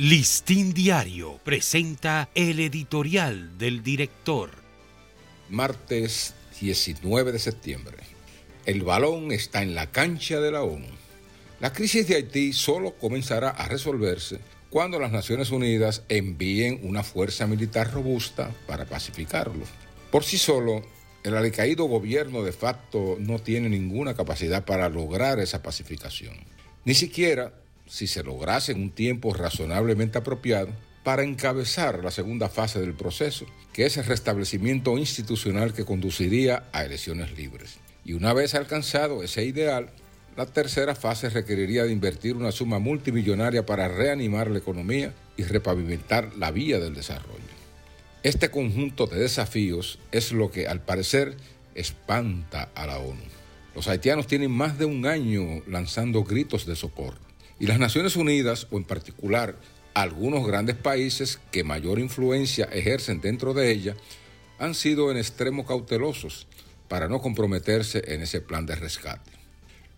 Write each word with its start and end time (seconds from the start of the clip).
Listín 0.00 0.74
Diario 0.74 1.40
presenta 1.42 2.28
el 2.36 2.60
editorial 2.60 3.58
del 3.58 3.82
director. 3.82 4.50
Martes 5.50 6.34
19 6.60 7.32
de 7.32 7.40
septiembre. 7.40 7.96
El 8.64 8.82
balón 8.82 9.32
está 9.32 9.60
en 9.60 9.74
la 9.74 9.90
cancha 9.90 10.38
de 10.38 10.52
la 10.52 10.62
ONU. 10.62 10.86
La 11.58 11.72
crisis 11.72 12.06
de 12.06 12.14
Haití 12.14 12.52
solo 12.52 12.94
comenzará 12.94 13.48
a 13.48 13.66
resolverse 13.66 14.38
cuando 14.70 15.00
las 15.00 15.10
Naciones 15.10 15.50
Unidas 15.50 16.04
envíen 16.08 16.78
una 16.84 17.02
fuerza 17.02 17.48
militar 17.48 17.92
robusta 17.92 18.54
para 18.68 18.84
pacificarlo. 18.84 19.64
Por 20.12 20.22
sí 20.22 20.38
solo, 20.38 20.84
el 21.24 21.36
alicaído 21.36 21.86
gobierno 21.86 22.44
de 22.44 22.52
facto 22.52 23.16
no 23.18 23.40
tiene 23.40 23.68
ninguna 23.68 24.14
capacidad 24.14 24.64
para 24.64 24.88
lograr 24.88 25.40
esa 25.40 25.60
pacificación. 25.60 26.36
Ni 26.84 26.94
siquiera 26.94 27.52
si 27.88 28.06
se 28.06 28.22
lograse 28.22 28.72
en 28.72 28.82
un 28.82 28.90
tiempo 28.90 29.34
razonablemente 29.34 30.18
apropiado, 30.18 30.68
para 31.02 31.22
encabezar 31.22 32.04
la 32.04 32.10
segunda 32.10 32.50
fase 32.50 32.80
del 32.80 32.92
proceso, 32.92 33.46
que 33.72 33.86
es 33.86 33.96
el 33.96 34.04
restablecimiento 34.04 34.98
institucional 34.98 35.72
que 35.72 35.86
conduciría 35.86 36.64
a 36.72 36.84
elecciones 36.84 37.36
libres. 37.36 37.78
Y 38.04 38.12
una 38.12 38.34
vez 38.34 38.54
alcanzado 38.54 39.22
ese 39.22 39.44
ideal, 39.44 39.90
la 40.36 40.46
tercera 40.46 40.94
fase 40.94 41.30
requeriría 41.30 41.84
de 41.84 41.92
invertir 41.92 42.36
una 42.36 42.52
suma 42.52 42.78
multimillonaria 42.78 43.64
para 43.64 43.88
reanimar 43.88 44.50
la 44.50 44.58
economía 44.58 45.14
y 45.36 45.44
repavimentar 45.44 46.36
la 46.36 46.50
vía 46.50 46.78
del 46.78 46.94
desarrollo. 46.94 47.38
Este 48.22 48.50
conjunto 48.50 49.06
de 49.06 49.20
desafíos 49.20 49.98
es 50.12 50.32
lo 50.32 50.50
que, 50.50 50.66
al 50.66 50.82
parecer, 50.82 51.36
espanta 51.74 52.68
a 52.74 52.86
la 52.86 52.98
ONU. 52.98 53.22
Los 53.74 53.88
haitianos 53.88 54.26
tienen 54.26 54.50
más 54.50 54.78
de 54.78 54.84
un 54.84 55.06
año 55.06 55.62
lanzando 55.66 56.24
gritos 56.24 56.66
de 56.66 56.76
socorro 56.76 57.27
y 57.58 57.66
las 57.66 57.78
Naciones 57.78 58.16
Unidas, 58.16 58.66
o 58.70 58.76
en 58.76 58.84
particular 58.84 59.56
algunos 59.94 60.46
grandes 60.46 60.76
países 60.76 61.40
que 61.50 61.64
mayor 61.64 61.98
influencia 61.98 62.66
ejercen 62.66 63.20
dentro 63.20 63.54
de 63.54 63.70
ella, 63.70 63.96
han 64.58 64.74
sido 64.74 65.10
en 65.10 65.16
extremo 65.16 65.66
cautelosos 65.66 66.46
para 66.88 67.08
no 67.08 67.20
comprometerse 67.20 68.02
en 68.14 68.22
ese 68.22 68.40
plan 68.40 68.66
de 68.66 68.76
rescate. 68.76 69.30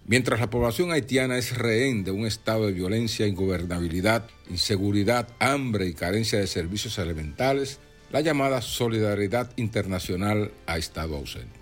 Mientras 0.06 0.40
la 0.40 0.50
población 0.50 0.90
haitiana 0.90 1.38
es 1.38 1.56
rehén 1.56 2.02
de 2.04 2.10
un 2.10 2.26
estado 2.26 2.66
de 2.66 2.72
violencia, 2.72 3.26
ingobernabilidad, 3.26 4.26
inseguridad, 4.48 5.28
hambre 5.38 5.86
y 5.86 5.94
carencia 5.94 6.38
de 6.38 6.46
servicios 6.46 6.98
elementales, 6.98 7.78
la 8.10 8.20
llamada 8.20 8.60
solidaridad 8.60 9.52
internacional 9.56 10.50
ha 10.66 10.78
estado 10.78 11.16
ausente. 11.16 11.60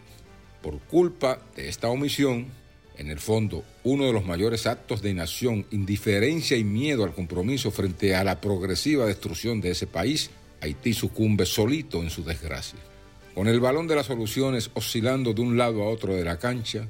Por 0.62 0.78
culpa 0.80 1.40
de 1.56 1.68
esta 1.68 1.88
omisión, 1.88 2.46
en 2.98 3.10
el 3.10 3.20
fondo, 3.20 3.64
uno 3.84 4.04
de 4.04 4.12
los 4.12 4.27
mayores 4.27 4.66
actos 4.66 5.00
de 5.00 5.10
inacción, 5.10 5.66
indiferencia 5.70 6.56
y 6.56 6.64
miedo 6.64 7.05
al 7.05 7.14
compromiso 7.14 7.70
frente 7.70 8.14
a 8.14 8.24
la 8.24 8.40
progresiva 8.40 9.06
destrucción 9.06 9.60
de 9.60 9.70
ese 9.70 9.86
país, 9.86 10.30
Haití 10.60 10.92
sucumbe 10.92 11.46
solito 11.46 12.02
en 12.02 12.10
su 12.10 12.24
desgracia. 12.24 12.78
Con 13.34 13.46
el 13.46 13.60
balón 13.60 13.86
de 13.86 13.94
las 13.94 14.06
soluciones 14.06 14.70
oscilando 14.74 15.32
de 15.32 15.42
un 15.42 15.56
lado 15.56 15.84
a 15.84 15.88
otro 15.88 16.14
de 16.14 16.24
la 16.24 16.40
cancha, 16.40 16.88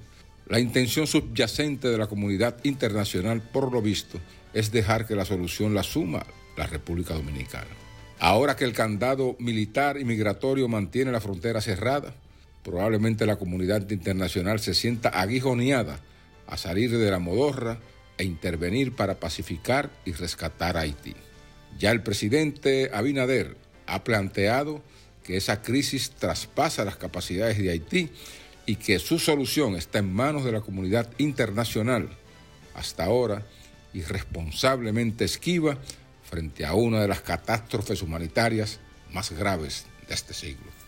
la 0.48 0.58
intención 0.58 1.06
subyacente 1.06 1.88
de 1.88 1.98
la 1.98 2.06
comunidad 2.06 2.56
internacional, 2.64 3.42
por 3.42 3.70
lo 3.70 3.82
visto, 3.82 4.18
es 4.54 4.72
dejar 4.72 5.06
que 5.06 5.14
la 5.14 5.26
solución 5.26 5.74
la 5.74 5.82
suma 5.82 6.24
la 6.56 6.66
República 6.66 7.14
Dominicana. 7.14 7.68
Ahora 8.18 8.56
que 8.56 8.64
el 8.64 8.72
candado 8.72 9.36
militar 9.38 9.98
y 9.98 10.04
migratorio 10.04 10.68
mantiene 10.68 11.12
la 11.12 11.20
frontera 11.20 11.60
cerrada, 11.60 12.14
probablemente 12.62 13.26
la 13.26 13.36
comunidad 13.36 13.88
internacional 13.90 14.60
se 14.60 14.74
sienta 14.74 15.08
aguijoneada 15.08 16.00
a 16.46 16.56
salir 16.56 16.96
de 16.96 17.10
la 17.10 17.18
modorra 17.18 17.78
e 18.16 18.24
intervenir 18.24 18.94
para 18.94 19.20
pacificar 19.20 19.90
y 20.04 20.12
rescatar 20.12 20.76
a 20.76 20.80
Haití. 20.80 21.14
Ya 21.78 21.90
el 21.90 22.02
presidente 22.02 22.90
Abinader 22.92 23.56
ha 23.86 24.02
planteado 24.04 24.82
que 25.22 25.36
esa 25.36 25.62
crisis 25.62 26.10
traspasa 26.10 26.84
las 26.84 26.96
capacidades 26.96 27.58
de 27.58 27.70
Haití 27.70 28.10
y 28.66 28.76
que 28.76 28.98
su 28.98 29.18
solución 29.18 29.76
está 29.76 29.98
en 29.98 30.12
manos 30.12 30.44
de 30.44 30.52
la 30.52 30.60
comunidad 30.60 31.10
internacional, 31.18 32.08
hasta 32.74 33.04
ahora 33.04 33.46
irresponsablemente 33.94 35.24
esquiva 35.24 35.78
frente 36.22 36.66
a 36.66 36.74
una 36.74 37.00
de 37.00 37.08
las 37.08 37.20
catástrofes 37.20 38.02
humanitarias 38.02 38.80
más 39.10 39.32
graves 39.32 39.86
de 40.06 40.14
este 40.14 40.34
siglo. 40.34 40.87